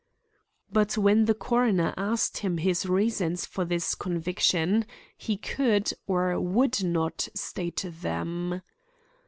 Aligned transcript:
But 0.71 0.97
when 0.97 1.25
the 1.25 1.35
coroner 1.35 1.93
asked 1.95 2.39
him 2.39 2.57
his 2.57 2.87
reasons 2.87 3.45
for 3.45 3.65
this 3.65 3.93
conviction, 3.93 4.87
he 5.15 5.37
could, 5.37 5.93
or 6.07 6.39
would 6.41 6.83
not 6.83 7.29
state 7.35 7.85
them. 7.87 8.63